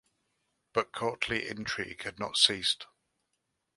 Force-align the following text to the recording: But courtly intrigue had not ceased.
But 0.73 0.93
courtly 0.93 1.47
intrigue 1.47 2.01
had 2.01 2.17
not 2.17 2.35
ceased. 2.35 2.87